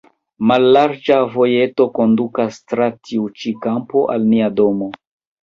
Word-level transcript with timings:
Mallarĝa 0.51 1.17
vojeto 1.35 1.87
kondukas 1.99 2.57
tra 2.73 2.89
tiu 3.11 3.29
ĉi 3.43 3.55
kampo 3.67 4.05
al 4.17 4.27
nia 4.33 4.51
domo. 4.63 4.91